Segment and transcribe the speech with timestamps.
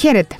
[0.00, 0.36] Χαίρετε.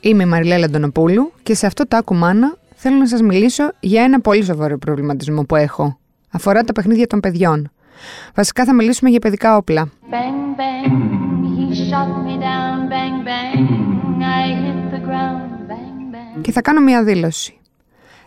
[0.00, 4.20] Είμαι η Μαριλέλα Αντωνοπούλου και σε αυτό το Ακουμάνα θέλω να σας μιλήσω για ένα
[4.20, 5.98] πολύ σοβαρό προβληματισμό που έχω.
[6.30, 7.70] Αφορά τα παιχνίδια των παιδιών.
[8.34, 9.88] Βασικά θα μιλήσουμε για παιδικά όπλα.
[10.10, 10.92] Bang, bang,
[11.56, 13.58] he shot me down, bang, bang,
[14.22, 16.40] I hit the ground, bang, bang.
[16.40, 17.60] Και θα κάνω μια δήλωση.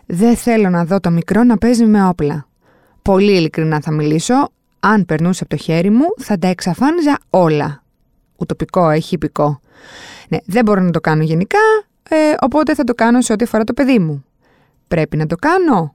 [0.06, 2.46] Δεν θέλω να δω το μικρό να παίζει με όπλα.
[3.02, 4.48] Πολύ ειλικρινά θα μιλήσω.
[4.80, 7.82] Αν περνούσε από το χέρι μου, θα τα εξαφάνιζα όλα.
[8.38, 9.60] Ουτοπικό, εχυπικό.
[10.28, 11.58] Ναι, δεν μπορώ να το κάνω γενικά,
[12.08, 14.24] ε, οπότε θα το κάνω σε ό,τι αφορά το παιδί μου.
[14.88, 15.94] Πρέπει να το κάνω.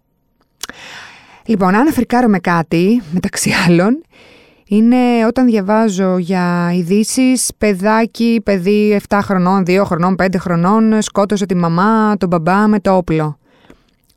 [1.46, 4.04] Λοιπόν, αν αφρικάρω με κάτι, μεταξύ άλλων,
[4.68, 11.56] είναι όταν διαβάζω για ειδήσεις παιδάκι, παιδί 7 χρονών, 2 χρονών, 5 χρονών, σκότωσε τη
[11.56, 13.38] μαμά, τον μπαμπά με το όπλο.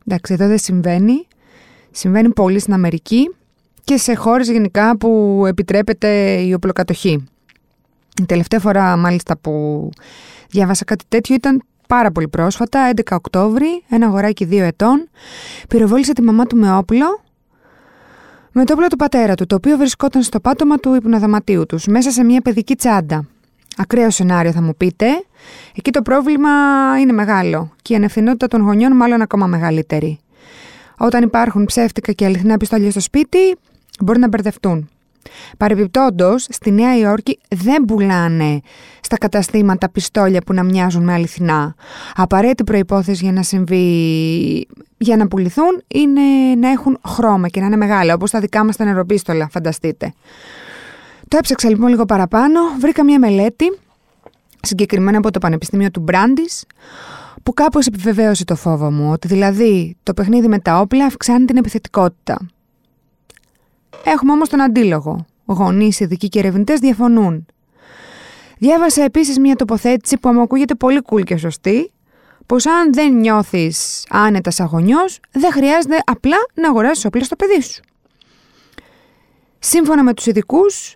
[0.07, 1.27] Εντάξει, εδώ δεν συμβαίνει.
[1.91, 3.35] Συμβαίνει πολύ στην Αμερική
[3.85, 7.29] και σε χώρες γενικά που επιτρέπεται η οπλοκατοχή.
[8.21, 9.91] Η τελευταία φορά μάλιστα που
[10.49, 15.09] διάβασα κάτι τέτοιο ήταν πάρα πολύ πρόσφατα, 11 Οκτώβρη, ένα αγοράκι 2 ετών,
[15.69, 17.21] πυροβόλησε τη μαμά του με όπλο,
[18.53, 22.11] με το όπλο του πατέρα του, το οποίο βρισκόταν στο πάτωμα του υπνοδαματίου τους, μέσα
[22.11, 23.27] σε μια παιδική τσάντα.
[23.77, 25.07] Ακραίο σενάριο θα μου πείτε.
[25.75, 26.51] Εκεί το πρόβλημα
[27.01, 30.19] είναι μεγάλο και η ανευθυνότητα των γονιών μάλλον ακόμα μεγαλύτερη.
[30.99, 33.57] Όταν υπάρχουν ψεύτικα και αληθινά πιστόλια στο σπίτι,
[34.01, 34.89] μπορεί να μπερδευτούν.
[35.57, 38.61] Παρεμπιπτόντως, στη Νέα Υόρκη δεν πουλάνε
[39.01, 41.75] στα καταστήματα πιστόλια που να μοιάζουν με αληθινά.
[42.15, 46.21] Απαραίτητη προπόθεση για να συμβεί, για να πουληθούν, είναι
[46.59, 50.13] να έχουν χρώμα και να είναι μεγάλα, όπως τα δικά μας τα νεροπίστολα, φανταστείτε.
[51.29, 53.79] Το έψαξα λοιπόν λίγο παραπάνω, βρήκα μια μελέτη,
[54.61, 56.65] συγκεκριμένα από το Πανεπιστήμιο του Μπράντις,
[57.43, 61.57] που κάπως επιβεβαίωσε το φόβο μου, ότι δηλαδή το παιχνίδι με τα όπλα αυξάνει την
[61.57, 62.39] επιθετικότητα.
[64.09, 65.27] Έχουμε όμως τον αντίλογο.
[65.45, 67.47] Γονείς, ειδικοί και ερευνητές διαφωνούν.
[68.59, 71.93] Διάβασα επίσης μια τοποθέτηση που μου ακούγεται πολύ cool και σωστή,
[72.47, 77.63] πως αν δεν νιώθεις άνετα σαν γονιός, δεν χρειάζεται απλά να αγοράσεις όπλα στο παιδί
[77.63, 77.83] σου.
[79.59, 80.95] Σύμφωνα με τους ειδικούς,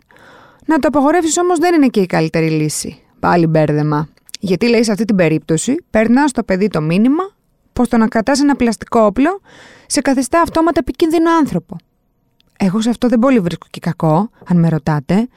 [0.66, 3.02] να το απαγορεύσεις όμως δεν είναι και η καλύτερη λύση.
[3.20, 4.08] Πάλι μπέρδεμα.
[4.40, 7.34] Γιατί λέει σε αυτή την περίπτωση, περνάς στο παιδί το μήνυμα
[7.72, 9.40] πως το να κρατάς ένα πλαστικό όπλο
[9.86, 11.76] σε καθιστά αυτόματα επικίνδυνο άνθρωπο.
[12.62, 15.28] Εγώ σε αυτό δεν πολύ βρίσκω και κακό, αν με ρωτάτε.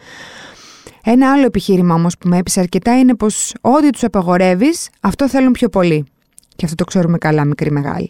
[1.04, 5.52] Ένα άλλο επιχείρημα όμως που με έπεισε αρκετά είναι πως ό,τι τους απαγορεύεις, αυτό θέλουν
[5.52, 6.06] πιο πολύ.
[6.56, 8.10] Και αυτό το ξέρουμε καλά, μικρή μεγάλη.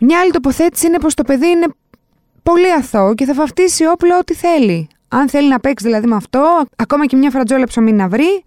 [0.00, 1.66] Μια άλλη τοποθέτηση είναι πως το παιδί είναι
[2.42, 4.88] πολύ αθώο και θα βαφτίσει όπλο ό,τι θέλει.
[5.08, 8.44] Αν θέλει να παίξει δηλαδή με αυτό, ακόμα και μια φρατζόλα ψωμί να βρει,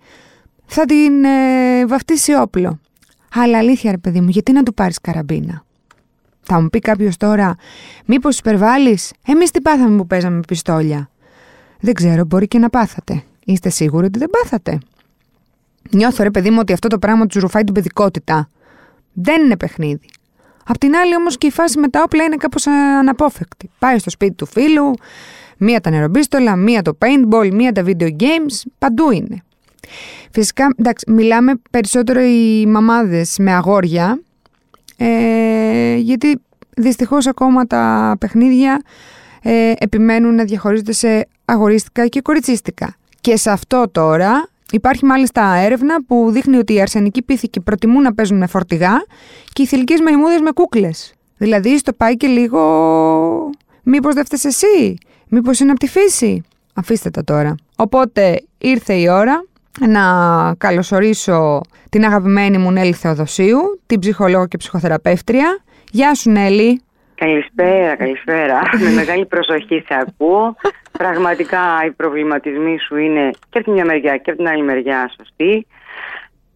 [0.65, 2.79] θα την ε, βαφτίσει όπλο.
[3.33, 5.65] Αλλά αλήθεια ρε παιδί μου, γιατί να του πάρεις καραμπίνα;
[6.43, 7.55] Θα μου πει κάποιος τώρα,
[8.05, 11.09] μήπως υπερβάλλεις, εμεί τι πάθαμε που παίζαμε με πιστόλια.
[11.79, 13.23] Δεν ξέρω, μπορεί και να πάθατε.
[13.45, 14.79] Είστε σίγουροι ότι δεν πάθατε;
[15.91, 18.49] Νιώθω ρε παιδί μου ότι αυτό το πράγμα τους ρουφάει την παιδικότητα.
[19.13, 20.09] Δεν είναι παιχνίδι.
[20.65, 23.69] Απ' την άλλη όμως και η φάση με τα όπλα είναι κάπως αναπόφευκτη.
[23.79, 24.93] Πάει στο σπίτι του φίλου,
[25.57, 29.43] μία τα νεροπίστολα, μία το paintball, μία τα video games, παντού είναι.
[30.31, 34.19] Φυσικά, εντάξει, μιλάμε περισσότερο οι μαμάδες με αγόρια,
[34.97, 36.41] ε, γιατί
[36.77, 38.81] δυστυχώς ακόμα τα παιχνίδια
[39.41, 42.95] ε, επιμένουν να διαχωρίζονται σε αγορίστικα και κοριτσίστικα.
[43.21, 48.13] Και σε αυτό τώρα υπάρχει μάλιστα έρευνα που δείχνει ότι οι αρσενικοί πίθηκοι προτιμούν να
[48.13, 49.05] παίζουν με φορτηγά
[49.53, 51.13] και οι θηλυκές μαϊμούδες με κούκλες.
[51.37, 53.49] Δηλαδή στο πάει και λίγο
[53.83, 56.43] μήπως δεν φταίς εσύ, μήπως είναι από τη φύση;
[56.73, 57.55] Αφήστε τα τώρα.
[57.75, 59.45] Οπότε ήρθε η ώρα
[59.79, 60.03] να
[60.57, 65.63] καλωσορίσω την αγαπημένη μου Νέλη Θεοδοσίου, την ψυχολόγο και ψυχοθεραπεύτρια.
[65.91, 66.81] Γεια σου Νέλη.
[67.15, 68.61] Καλησπέρα, καλησπέρα.
[68.83, 70.55] Με μεγάλη προσοχή σε ακούω.
[70.91, 75.11] Πραγματικά οι προβληματισμοί σου είναι και από την μια μεριά και από την άλλη μεριά
[75.17, 75.67] σωστοί.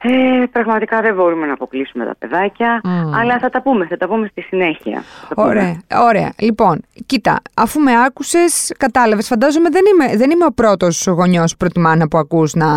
[0.04, 2.82] Ε, πραγματικά δεν μπορούμε να αποκλείσουμε τα παιδάκια,
[3.20, 5.04] αλλά θα τα πούμε, θα τα πούμε στη συνέχεια.
[5.36, 6.34] Ωραία, ωραία.
[6.42, 9.28] Λοιπόν, κοίτα, αφού με άκουσες, κατάλαβες.
[9.28, 12.68] Φαντάζομαι δεν είμαι, δεν είμαι ο πρώτος γονιός προτιμάνα που ακούς να,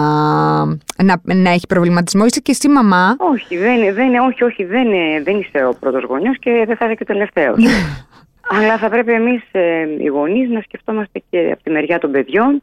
[1.04, 2.24] να, να έχει προβληματισμό.
[2.24, 3.16] Είσαι και εσύ μαμά.
[3.18, 4.88] Όχι, δεν, δεν, όχι, όχι, δεν,
[5.24, 7.64] δεν είσαι ο πρώτος γονιός και δεν θα είσαι και ο τελευταίος.
[8.56, 12.62] αλλά θα πρέπει εμείς ε, οι γονείς να σκεφτόμαστε και από τη μεριά των παιδιών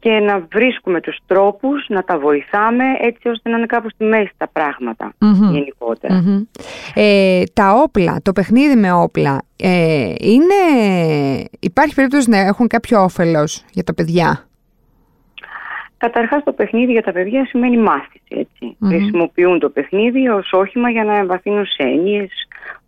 [0.00, 4.32] και να βρίσκουμε τους τρόπους να τα βοηθάμε έτσι ώστε να είναι κάπου στη μέση
[4.36, 5.12] τα πραγματα
[5.52, 6.22] γενικοτερα
[6.94, 10.54] Ε, τα όπλα, το παιχνίδι με όπλα, ε, είναι,
[11.60, 14.48] υπάρχει περίπτωση να έχουν κάποιο όφελος για τα παιδιά;
[15.98, 18.48] Καταρχάς το παιχνίδι για τα παιδιά σημαίνει μάθηση.
[18.86, 22.30] Χρησιμοποιούν το παιχνίδι ως όχημα για να εμβαθύνουν σε έννοιες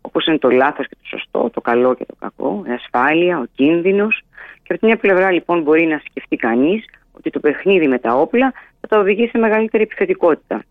[0.01, 3.45] όπως είναι το λάθος και το σωστό, το καλό και το κακό, η ασφάλεια, ο
[3.55, 4.23] κίνδυνος.
[4.63, 6.85] Και από την μια πλευρά λοιπόν μπορεί να σκεφτεί κανείς
[7.21, 10.65] ότι το παιχνίδι με τα όπλα θα τα οδηγεί σε μεγαλύτερη επιθετικότητα.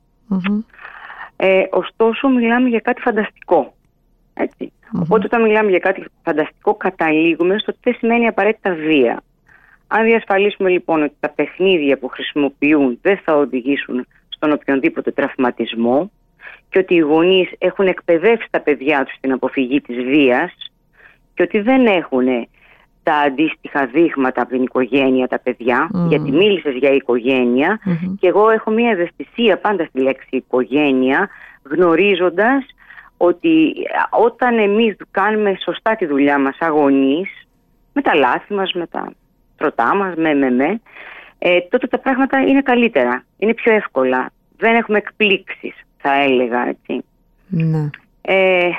[1.36, 3.74] Ε, ωστόσο, μιλάμε για κάτι φανταστικό.
[4.34, 4.72] Έτσι.
[5.00, 9.24] Οπότε, όταν μιλάμε για κάτι φανταστικό, καταλήγουμε στο τι σημαίνει απαραίτητα βία.
[9.88, 16.12] Αν διασφαλίσουμε λοιπόν ότι τα παιχνίδια που χρησιμοποιούν δεν θα οδηγήσουν στον οποιονδήποτε τραυματισμό
[16.70, 20.56] και ότι οι γονείς έχουν εκπαιδεύσει τα παιδιά τους στην αποφυγή της βίας
[21.34, 22.28] και ότι δεν έχουν
[23.10, 27.80] τα αντίστοιχα δείγματα από την οικογένεια τα παιδιά, γιατί μίλησες για οικογενεια
[28.20, 31.30] και εγώ έχω μια ευαισθησία πάντα στη λέξη οικογένεια,
[31.64, 32.66] γνωρίζοντας
[33.18, 33.74] ότι
[34.10, 37.30] όταν εμείς κάνουμε σωστά τη δουλειά μας αγωνείς,
[37.94, 39.12] με τα λάθη μας, με τα
[39.58, 40.82] τροτά μας, με με με,
[41.40, 44.32] ε, τότε τα πράγματα είναι καλύτερα, είναι πιο εύκολα.
[44.58, 47.04] Δεν έχουμε εκπλήξεις, θα έλεγα έτσι.
[47.48, 47.90] Ναι.
[48.22, 48.70] Ε,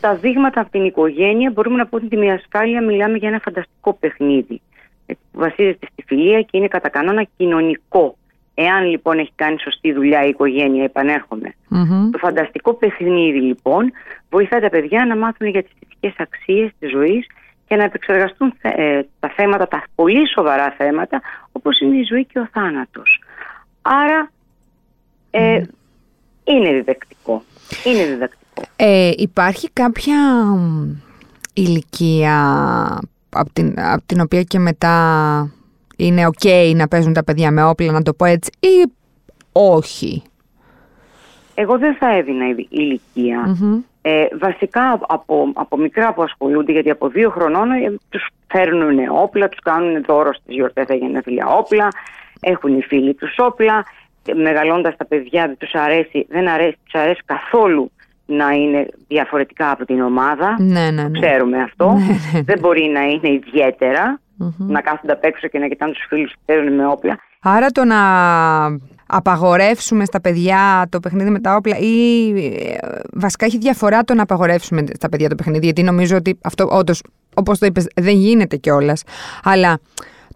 [0.00, 3.92] τα δείγματα από την οικογένεια μπορούμε να πούμε ότι με ασφάλεια μιλάμε για ένα φανταστικό
[3.92, 4.60] παιχνίδι
[5.06, 8.16] που βασίζεται στη φιλία και είναι κατά κανόνα κοινωνικό.
[8.54, 10.90] Εάν λοιπόν έχει κάνει σωστή δουλειά η οικογένεια,
[12.10, 13.92] Το φανταστικό παιχνίδι λοιπόν
[14.30, 17.26] βοηθάει τα παιδιά να μάθουν για τις θετικές αξίες της ζωής
[17.68, 21.22] και να επεξεργαστούν ε, τα θέματα, τα πολύ σοβαρά θέματα
[21.52, 23.22] όπως είναι η ζωή και ο θάνατος.
[23.82, 24.30] Άρα
[25.30, 25.62] ε,
[26.44, 27.42] είναι διδακτικό.
[27.84, 28.45] Είναι διδακτικό.
[28.76, 30.16] Ε, υπάρχει κάποια
[31.52, 32.38] ηλικία
[33.30, 34.96] από την, από την οποία και μετά
[35.96, 38.92] είναι ok να παίζουν τα παιδιά με όπλα, να το πω έτσι, ή
[39.52, 40.22] όχι;
[41.54, 42.44] Εγώ δεν θα έδινα
[44.02, 49.48] Ε, βασικά από, από μικρά που ασχολούνται, γιατί από δύο χρονών ε, τους φέρνουν όπλα,
[49.48, 51.88] τους κάνουν δώρο στις γιορτές για φιλιά όπλα,
[52.40, 53.84] έχουν οι φίλοι τους όπλα,
[54.34, 57.90] μεγαλώντας τα παιδιά δεν τους αρέσει, δεν αρέσει, τους αρέσει καθόλου
[58.26, 60.56] να είναι διαφορετικά από την ομάδα.
[60.58, 61.20] Ναι, ναι, ναι.
[61.20, 61.92] Ξέρουμε αυτό.
[61.96, 63.40] Ναι, ναι, δεν μπορεί να είναι
[64.56, 67.18] να κάθονται απ' έξω και να κοιτάνε τους φίλους που παίρνουν με όπλα.
[67.40, 67.96] Άρα το να
[69.06, 72.76] απαγορεύσουμε στα παιδιά το παιχνίδι με τα όπλα ή ε,
[73.12, 77.02] βασικά έχει διαφορά το να απαγορεύσουμε στα παιδιά το παιχνίδι γιατί νομίζω ότι αυτό όντως
[77.34, 79.02] όπως το είπες δεν γίνεται κιόλας.
[79.44, 79.78] αλλά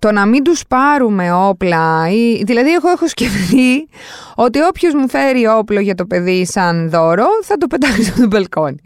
[0.01, 3.89] το να μην τους πάρουμε όπλα, ή, δηλαδή εγώ έχω σκεφτεί
[4.35, 8.81] ότι όποιος μου φέρει όπλο για το παιδί σαν δώρο θα το πετάξει στο μπαλκόνι.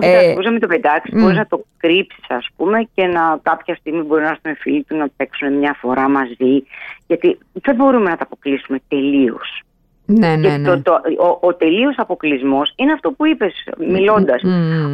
[0.00, 1.20] Όχι, ε, μπορείς να μην το πετάξεις, mm.
[1.20, 4.96] μπορείς να το κρύψεις, ας πούμε, και να κάποια στιγμή μπορεί να έρθουν φίλοι του
[4.96, 6.64] να παίξουν μια φορά μαζί.
[7.06, 9.62] Γιατί δεν μπορούμε να τα αποκλείσουμε τελείως.
[10.06, 10.68] Ναι, ναι, ναι.
[10.68, 14.42] το, το, ο, ο τελείως αποκλεισμός είναι αυτό που είπες μιλώντας.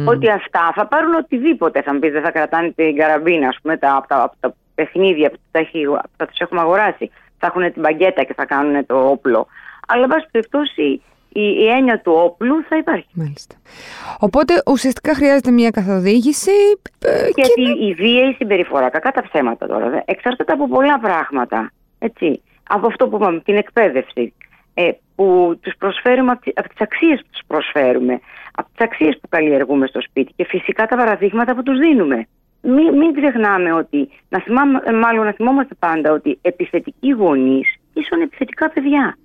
[0.05, 1.81] Ότι αυτά θα πάρουν οτιδήποτε.
[1.81, 5.29] Θα μου πεις, δεν θα κρατάνε την καραμπίνα, ας πούμε, τα, τα, τα, τα παιχνίδια
[5.29, 5.61] που θα,
[6.17, 7.11] θα τους έχουμε αγοράσει.
[7.37, 9.47] Θα έχουν την μπαγκέτα και θα κάνουν το όπλο.
[9.87, 11.01] Αλλά, εν πάση περιπτώσει,
[11.33, 13.07] η, η έννοια του όπλου θα υπάρχει.
[13.13, 13.55] Μάλιστα.
[14.19, 16.51] Οπότε ουσιαστικά χρειάζεται μια καθοδήγηση.
[16.99, 17.85] Ε, Γιατί και...
[17.85, 21.71] η βία η συμπεριφορά, κακά τα ψέματα τώρα, εξαρτάται από πολλά πράγματα.
[21.99, 22.41] Έτσι.
[22.67, 24.33] Από αυτό που είπαμε, την εκπαίδευση
[24.73, 28.19] ε, που τους προσφέρουμε, από, από τις αξίες που τους προσφέρουμε,
[28.55, 32.27] από τις αξίες που καλλιεργούμε στο σπίτι και φυσικά τα παραδείγματα που τους δίνουμε
[32.61, 38.21] μην, μην ξεχνάμε ότι, να θυμάμαι, ε, μάλλον να θυμόμαστε πάντα ότι επιθετικοί γονείς ίσον
[38.21, 39.17] επιθετικά παιδιά.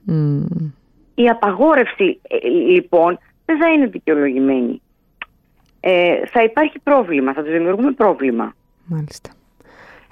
[1.15, 4.81] Η απαγόρευση ε, λοιπόν δεν θα είναι δικαιολογημένη.
[5.81, 8.55] Ε, θα υπάρχει πρόβλημα, θα τους δημιουργούμε πρόβλημα.
[8.85, 9.31] Μάλιστα.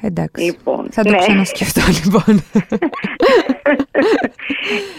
[0.01, 0.45] Εντάξει.
[0.45, 1.17] Λοιπόν, θα το ναι.
[1.17, 2.43] ξανασκεφτώ λοιπόν.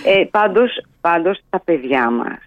[0.05, 2.37] ε, πάντως, πάντως τα παιδιά μας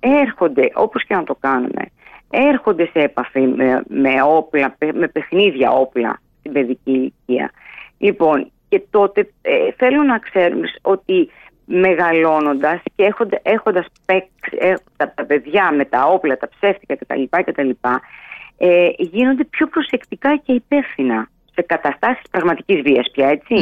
[0.00, 1.90] έρχονται όπως και να το κάνουμε
[2.30, 7.50] έρχονται σε επαφή με, με όπλα, με παιχνίδια όπλα στην παιδική ηλικία.
[7.98, 11.30] Λοιπόν, και τότε ε, θέλω να ξέρουμε ότι
[11.64, 17.22] μεγαλώνοντας και έχοντα, έχοντας παίξει ε, τα, παιδιά με τα όπλα, τα ψεύτικα κτλ.
[17.30, 17.70] κτλ
[18.58, 23.54] ε, γίνονται πιο προσεκτικά και υπεύθυνα σε καταστάσεις πραγματικής βίας πια, έτσι.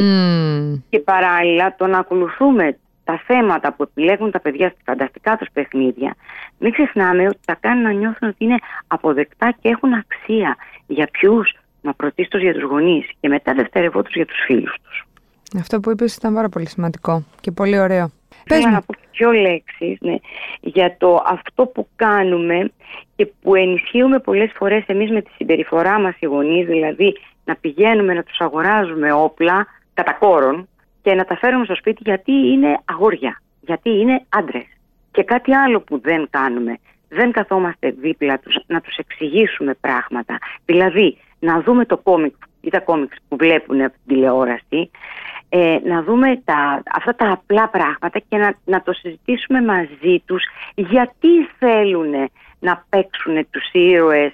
[0.89, 6.15] Και παράλληλα το να ακολουθούμε τα θέματα που επιλέγουν τα παιδιά στα φανταστικά τους παιχνίδια,
[6.59, 8.57] μην ξεχνάμε ότι τα κάνουν να νιώθουν ότι είναι
[8.87, 10.57] αποδεκτά και έχουν αξία.
[10.87, 15.07] Για ποιους, μα πρωτίστως για τους γονείς και μετά δευτερευόντως για τους φίλους τους.
[15.59, 18.11] Αυτό που είπες ήταν πάρα πολύ σημαντικό και πολύ ωραίο.
[18.47, 20.15] Θέλω να πω δύο λέξεις ναι,
[20.61, 22.71] για το αυτό που κάνουμε
[23.17, 28.15] και που ενισχύουμε πολλές φορές εμείς με τη συμπεριφορά μας οι γονείς, δηλαδή να πηγαίνουμε
[28.15, 30.69] να τους αγοράζουμε όπλα κατά κόρον
[31.05, 34.67] και να τα φέρουμε στο σπίτι γιατί είναι αγόρια, γιατί είναι άντρες.
[35.11, 40.39] Και κάτι άλλο που δεν κάνουμε, δεν καθόμαστε δίπλα τους να τους εξηγήσουμε πράγματα.
[40.65, 44.91] Δηλαδή να δούμε το κόμικ ή τα κόμικ που βλέπουν από την τηλεόραση,
[45.49, 50.43] ε, να δούμε τα, αυτά τα απλά πράγματα και να, να το συζητήσουμε μαζί τους
[50.75, 54.33] γιατί θέλουν να παίξουν τους ήρωες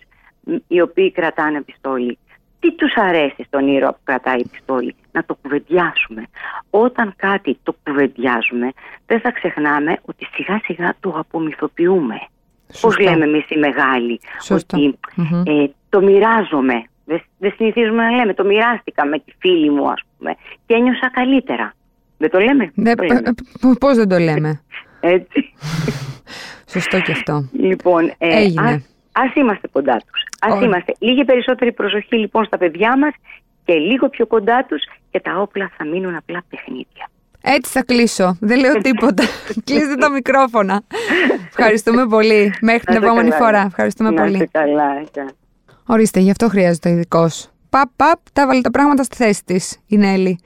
[0.66, 2.18] οι οποίοι κρατάνε πιστόλι.
[2.60, 6.22] Τι τους αρέσει στον ήρωα που κρατάει η πιστόλη; Να το κουβεντιάσουμε.
[6.70, 8.72] Όταν κάτι το κουβεντιάζουμε,
[9.06, 12.20] δεν θα ξεχνάμε ότι σιγά σιγά το απομυθοποιούμε.
[12.80, 14.98] Πώς λέμε εμείς οι μεγάλοι, ότι
[15.44, 16.84] ε, το μοιράζομαι.
[17.04, 20.34] Δεν, δεν συνηθίζουμε να λέμε, το μοιράστηκα με τη φίλη μου ας πούμε
[20.66, 21.74] και ένιωσα καλύτερα.
[22.18, 23.34] Δεν το λέμε; Ναι, το λέμε.
[23.80, 24.60] Πώς δεν το λέμε;
[25.00, 25.52] Έτσι.
[26.70, 27.48] Σωστό και αυτό.
[27.52, 28.84] Λοιπόν, ε, Έγινε.
[29.12, 30.29] ας, είμαστε κοντά τους.
[30.42, 30.94] Ας είμαστε.
[30.98, 33.12] Λίγη περισσότερη προσοχή λοιπόν στα παιδιά μας
[33.64, 37.10] και λίγο πιο κοντά τους και τα όπλα θα μείνουν απλά παιχνίδια.
[37.42, 38.36] Έτσι θα κλείσω.
[38.40, 39.24] Δεν λέω τίποτα.
[39.64, 40.82] Κλείστε τα μικρόφωνα.
[41.48, 42.52] Ευχαριστούμε πολύ.
[42.60, 43.60] Μέχρι την επόμενη φορά.
[43.66, 44.32] Ευχαριστούμε Να πολύ.
[44.32, 45.04] είστε καλά.
[45.86, 47.50] Ορίστε, γι' αυτό χρειάζεται ο ειδικός.
[47.70, 50.40] Παπ, παπ, τα βάλε τα πράγματα στη θέση της η Νέλη.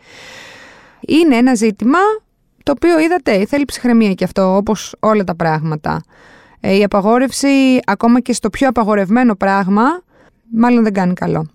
[1.00, 1.98] Είναι ένα ζήτημα
[2.62, 6.02] το οποίο είδατε, θέλει ψυχραιμία και αυτό, όπως όλα τα πράγματα.
[6.66, 9.82] Ε, η απαγόρευση, ακόμα και στο πιο απαγορευμένο πράγμα,
[10.52, 11.46] μάλλον δεν κάνει καλό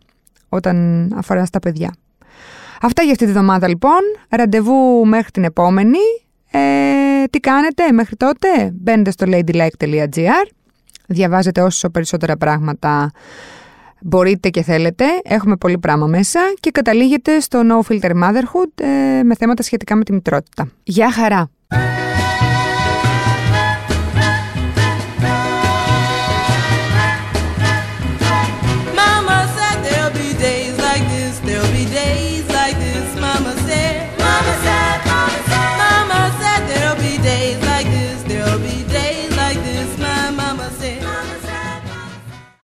[0.50, 1.96] όταν αφορά στα παιδιά.
[2.82, 4.00] Αυτά για αυτή τη βδομάδα λοιπόν.
[4.30, 5.98] Ραντεβού μέχρι την επόμενη.
[6.52, 6.60] Ε,
[7.30, 10.48] τι κάνετε μέχρι τότε; Μπαίνετε στο ladylike.gr
[11.08, 13.12] Διαβάζετε όσο περισσότερα πράγματα
[14.02, 15.06] μπορείτε και θέλετε.
[15.24, 20.04] Έχουμε πολύ πράγμα μέσα και καταλήγετε στο No Filter Motherhood ε, με θέματα σχετικά με
[20.04, 20.70] τη μητρότητα.
[20.84, 21.50] Γεια χαρά!